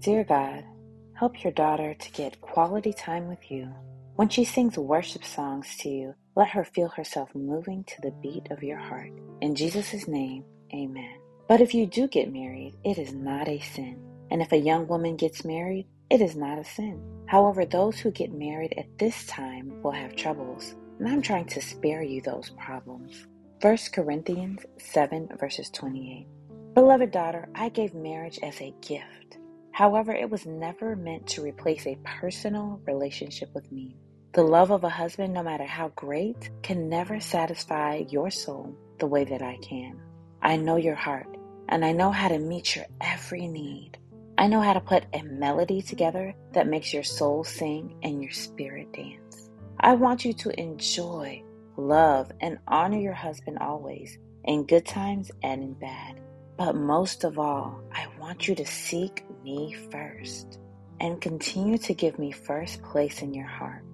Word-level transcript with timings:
Dear 0.00 0.24
God, 0.24 0.64
help 1.12 1.44
your 1.44 1.52
daughter 1.52 1.92
to 1.92 2.10
get 2.12 2.40
quality 2.40 2.90
time 2.90 3.28
with 3.28 3.50
you. 3.50 3.68
When 4.16 4.30
she 4.30 4.46
sings 4.46 4.78
worship 4.78 5.22
songs 5.22 5.76
to 5.80 5.90
you, 5.90 6.14
let 6.34 6.48
her 6.48 6.64
feel 6.64 6.88
herself 6.88 7.34
moving 7.34 7.84
to 7.84 8.00
the 8.00 8.14
beat 8.22 8.50
of 8.50 8.62
your 8.62 8.78
heart. 8.78 9.10
In 9.42 9.54
Jesus' 9.54 10.08
name, 10.08 10.44
amen. 10.72 11.18
But 11.48 11.60
if 11.60 11.74
you 11.74 11.84
do 11.84 12.08
get 12.08 12.32
married, 12.32 12.76
it 12.82 12.96
is 12.96 13.12
not 13.12 13.46
a 13.46 13.60
sin. 13.60 14.00
And 14.30 14.40
if 14.40 14.52
a 14.52 14.56
young 14.56 14.88
woman 14.88 15.16
gets 15.16 15.44
married, 15.44 15.86
it 16.08 16.22
is 16.22 16.34
not 16.34 16.58
a 16.58 16.64
sin. 16.64 17.26
However, 17.26 17.66
those 17.66 17.98
who 17.98 18.10
get 18.10 18.32
married 18.32 18.72
at 18.78 18.98
this 18.98 19.26
time 19.26 19.82
will 19.82 19.90
have 19.90 20.16
troubles, 20.16 20.76
and 20.98 21.10
I'm 21.10 21.20
trying 21.20 21.46
to 21.48 21.60
spare 21.60 22.02
you 22.02 22.22
those 22.22 22.48
problems. 22.56 23.26
1 23.60 23.76
Corinthians 23.92 24.64
7, 24.78 25.28
verses 25.38 25.68
28. 25.68 26.26
Beloved 26.74 27.10
daughter, 27.10 27.50
I 27.54 27.68
gave 27.68 27.92
marriage 27.92 28.38
as 28.42 28.58
a 28.62 28.74
gift. 28.80 29.36
However, 29.80 30.12
it 30.12 30.28
was 30.28 30.44
never 30.44 30.94
meant 30.94 31.26
to 31.28 31.40
replace 31.40 31.86
a 31.86 31.96
personal 32.04 32.82
relationship 32.84 33.48
with 33.54 33.72
me. 33.72 33.96
The 34.34 34.42
love 34.42 34.70
of 34.70 34.84
a 34.84 34.90
husband, 34.90 35.32
no 35.32 35.42
matter 35.42 35.64
how 35.64 35.88
great, 35.96 36.50
can 36.62 36.90
never 36.90 37.18
satisfy 37.18 38.04
your 38.10 38.30
soul 38.30 38.76
the 38.98 39.06
way 39.06 39.24
that 39.24 39.40
I 39.40 39.56
can. 39.62 39.98
I 40.42 40.58
know 40.58 40.76
your 40.76 40.96
heart, 40.96 41.34
and 41.70 41.82
I 41.82 41.92
know 41.92 42.10
how 42.10 42.28
to 42.28 42.38
meet 42.38 42.76
your 42.76 42.84
every 43.00 43.48
need. 43.48 43.96
I 44.36 44.48
know 44.48 44.60
how 44.60 44.74
to 44.74 44.82
put 44.82 45.06
a 45.14 45.22
melody 45.22 45.80
together 45.80 46.34
that 46.52 46.68
makes 46.68 46.92
your 46.92 47.02
soul 47.02 47.42
sing 47.42 47.96
and 48.02 48.22
your 48.22 48.32
spirit 48.32 48.92
dance. 48.92 49.48
I 49.80 49.94
want 49.94 50.26
you 50.26 50.34
to 50.34 50.60
enjoy, 50.60 51.42
love, 51.78 52.30
and 52.42 52.58
honor 52.68 52.98
your 52.98 53.14
husband 53.14 53.56
always, 53.60 54.18
in 54.44 54.66
good 54.66 54.84
times 54.84 55.30
and 55.42 55.62
in 55.62 55.72
bad. 55.72 56.20
But 56.58 56.76
most 56.76 57.24
of 57.24 57.38
all, 57.38 57.80
I 57.90 58.08
want 58.20 58.46
you 58.46 58.54
to 58.56 58.66
seek 58.66 59.24
me 59.50 59.72
first 59.90 60.58
and 61.00 61.20
continue 61.20 61.78
to 61.78 61.94
give 61.94 62.18
me 62.18 62.30
first 62.30 62.82
place 62.82 63.22
in 63.22 63.34
your 63.34 63.46
heart. 63.46 63.84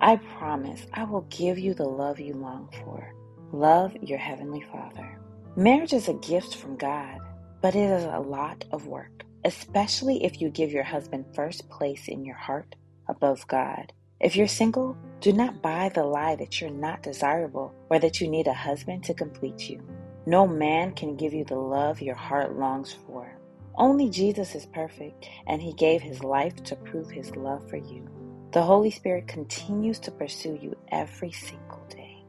I 0.00 0.16
promise 0.38 0.86
I 0.92 1.04
will 1.04 1.22
give 1.22 1.58
you 1.58 1.72
the 1.74 1.88
love 1.88 2.20
you 2.20 2.34
long 2.34 2.68
for. 2.84 3.14
Love 3.52 3.96
your 4.02 4.18
Heavenly 4.18 4.64
Father. 4.70 5.18
Marriage 5.56 5.94
is 5.94 6.08
a 6.08 6.14
gift 6.14 6.54
from 6.56 6.76
God, 6.76 7.18
but 7.62 7.74
it 7.74 7.90
is 7.90 8.04
a 8.04 8.20
lot 8.20 8.64
of 8.70 8.86
work, 8.86 9.24
especially 9.44 10.24
if 10.24 10.40
you 10.40 10.50
give 10.50 10.72
your 10.72 10.84
husband 10.84 11.24
first 11.34 11.68
place 11.70 12.08
in 12.08 12.24
your 12.24 12.36
heart 12.36 12.74
above 13.08 13.46
God. 13.48 13.92
If 14.20 14.36
you're 14.36 14.48
single, 14.48 14.96
do 15.20 15.32
not 15.32 15.62
buy 15.62 15.90
the 15.94 16.04
lie 16.04 16.36
that 16.36 16.60
you're 16.60 16.70
not 16.70 17.02
desirable 17.02 17.72
or 17.88 17.98
that 17.98 18.20
you 18.20 18.28
need 18.28 18.46
a 18.46 18.52
husband 18.52 19.04
to 19.04 19.14
complete 19.14 19.70
you. 19.70 19.80
No 20.26 20.46
man 20.46 20.92
can 20.92 21.16
give 21.16 21.32
you 21.32 21.44
the 21.44 21.56
love 21.56 22.02
your 22.02 22.14
heart 22.14 22.58
longs 22.58 22.92
for. 23.06 23.37
Only 23.78 24.10
Jesus 24.10 24.56
is 24.56 24.66
perfect, 24.66 25.28
and 25.46 25.62
he 25.62 25.72
gave 25.72 26.02
his 26.02 26.24
life 26.24 26.56
to 26.64 26.74
prove 26.74 27.10
his 27.10 27.36
love 27.36 27.68
for 27.70 27.76
you. 27.76 28.08
The 28.50 28.62
Holy 28.62 28.90
Spirit 28.90 29.28
continues 29.28 30.00
to 30.00 30.10
pursue 30.10 30.58
you 30.60 30.76
every 30.90 31.30
single 31.30 31.86
day. 31.88 32.24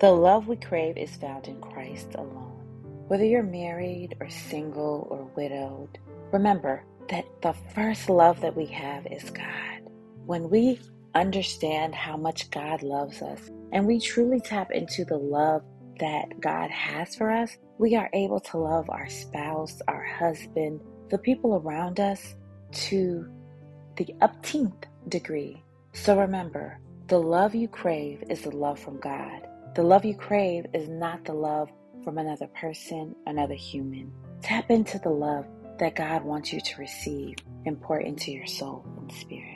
The 0.00 0.10
love 0.10 0.48
we 0.48 0.56
crave 0.56 0.96
is 0.96 1.14
found 1.16 1.46
in 1.46 1.60
Christ 1.60 2.14
alone. 2.14 2.62
Whether 3.08 3.26
you're 3.26 3.42
married 3.42 4.16
or 4.18 4.30
single 4.30 5.06
or 5.10 5.30
widowed, 5.36 5.98
remember 6.32 6.84
that 7.10 7.26
the 7.42 7.52
first 7.74 8.08
love 8.08 8.40
that 8.40 8.56
we 8.56 8.64
have 8.66 9.06
is 9.06 9.30
God. 9.30 9.80
When 10.24 10.48
we 10.48 10.80
understand 11.14 11.94
how 11.94 12.16
much 12.16 12.50
God 12.50 12.82
loves 12.82 13.20
us 13.20 13.50
and 13.72 13.86
we 13.86 14.00
truly 14.00 14.40
tap 14.40 14.70
into 14.70 15.04
the 15.04 15.18
love 15.18 15.62
that 16.00 16.40
God 16.40 16.70
has 16.70 17.14
for 17.14 17.30
us, 17.30 17.54
we 17.78 17.94
are 17.94 18.08
able 18.14 18.40
to 18.40 18.58
love 18.58 18.88
our 18.88 19.08
spouse, 19.08 19.82
our 19.86 20.02
husband, 20.02 20.80
the 21.10 21.18
people 21.18 21.56
around 21.56 22.00
us 22.00 22.34
to 22.72 23.28
the 23.96 24.14
upteenth 24.20 24.86
degree. 25.08 25.62
So 25.92 26.18
remember, 26.18 26.78
the 27.08 27.18
love 27.18 27.54
you 27.54 27.68
crave 27.68 28.24
is 28.30 28.42
the 28.42 28.50
love 28.56 28.78
from 28.78 28.98
God. 29.00 29.46
The 29.74 29.82
love 29.82 30.04
you 30.04 30.16
crave 30.16 30.66
is 30.74 30.88
not 30.88 31.24
the 31.24 31.34
love 31.34 31.70
from 32.02 32.18
another 32.18 32.48
person, 32.48 33.14
another 33.26 33.54
human. 33.54 34.12
Tap 34.42 34.70
into 34.70 34.98
the 34.98 35.10
love 35.10 35.46
that 35.78 35.96
God 35.96 36.24
wants 36.24 36.52
you 36.52 36.60
to 36.60 36.80
receive 36.80 37.36
and 37.66 37.80
pour 37.80 38.00
into 38.00 38.32
your 38.32 38.46
soul 38.46 38.84
and 38.98 39.12
spirit. 39.12 39.53